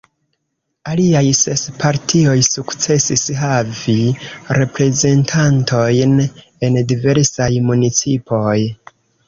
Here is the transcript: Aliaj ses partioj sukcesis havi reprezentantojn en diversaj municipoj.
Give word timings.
Aliaj 0.93 1.27
ses 1.39 1.65
partioj 1.83 2.37
sukcesis 2.47 3.27
havi 3.41 3.95
reprezentantojn 4.61 6.19
en 6.71 6.83
diversaj 6.95 7.53
municipoj. 7.71 8.59